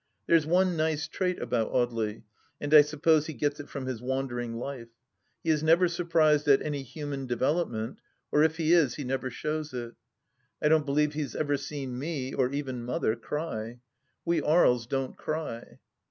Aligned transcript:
There's 0.25 0.47
one 0.47 0.75
nice 0.75 1.07
trait 1.07 1.39
about 1.39 1.71
Audely, 1.71 2.23
and 2.59 2.73
I 2.73 2.81
suppose 2.81 3.27
he 3.27 3.35
gets 3.35 3.59
it 3.59 3.69
from 3.69 3.85
his 3.85 4.01
wandering 4.01 4.55
life: 4.55 4.87
he 5.43 5.51
is 5.51 5.61
never 5.61 5.87
surprised 5.87 6.47
at 6.47 6.59
any 6.63 6.81
human 6.81 7.27
development, 7.27 7.99
or 8.31 8.41
if 8.41 8.57
he 8.57 8.73
is 8.73 8.95
he 8.95 9.03
never 9.03 9.29
shows 9.29 9.75
it. 9.75 9.93
I 10.59 10.69
don't 10.69 10.87
believe 10.87 11.13
he 11.13 11.21
has 11.21 11.35
ever 11.35 11.55
seen 11.55 11.99
me, 11.99 12.33
or 12.33 12.49
even 12.51 12.83
Mother, 12.83 13.15
cry. 13.15 13.79
We 14.25 14.43
Aries 14.43 14.87
don't 14.87 15.15
cry. 15.15 15.77